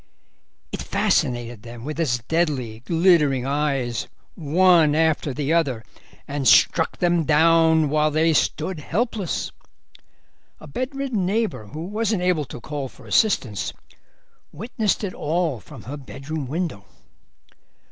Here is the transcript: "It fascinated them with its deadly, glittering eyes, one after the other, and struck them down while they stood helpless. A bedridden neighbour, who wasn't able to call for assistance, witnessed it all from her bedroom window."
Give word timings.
"It 0.71 0.81
fascinated 0.81 1.61
them 1.61 1.85
with 1.85 1.99
its 1.99 2.23
deadly, 2.23 2.79
glittering 2.79 3.45
eyes, 3.45 4.07
one 4.33 4.95
after 4.95 5.31
the 5.31 5.53
other, 5.53 5.83
and 6.27 6.47
struck 6.47 6.97
them 6.97 7.23
down 7.23 7.87
while 7.87 8.09
they 8.09 8.33
stood 8.33 8.79
helpless. 8.79 9.51
A 10.59 10.65
bedridden 10.65 11.27
neighbour, 11.27 11.67
who 11.67 11.81
wasn't 11.85 12.23
able 12.23 12.45
to 12.45 12.59
call 12.59 12.89
for 12.89 13.05
assistance, 13.05 13.73
witnessed 14.51 15.03
it 15.03 15.13
all 15.13 15.59
from 15.59 15.83
her 15.83 15.97
bedroom 15.97 16.47
window." 16.47 16.83